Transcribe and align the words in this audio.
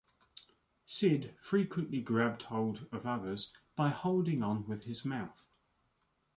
Sid 0.87 1.35
frequently 1.39 2.01
grabbed 2.01 2.41
hold 2.41 2.87
of 2.91 3.05
others 3.05 3.53
by 3.75 3.89
holding 3.89 4.41
on 4.41 4.67
with 4.67 4.85
his 4.85 5.05
mouth. 5.05 5.45